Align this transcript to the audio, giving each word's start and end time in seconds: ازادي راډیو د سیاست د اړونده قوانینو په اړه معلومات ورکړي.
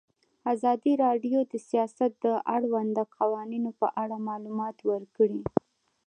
ازادي 0.53 0.93
راډیو 1.05 1.39
د 1.51 1.53
سیاست 1.69 2.11
د 2.25 2.27
اړونده 2.55 3.03
قوانینو 3.17 3.71
په 3.79 3.87
اړه 4.01 4.17
معلومات 4.29 4.77
ورکړي. 4.91 5.41